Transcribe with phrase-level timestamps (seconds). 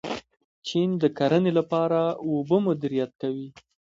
[0.67, 3.47] چین د کرنې لپاره اوبه مدیریت کوي.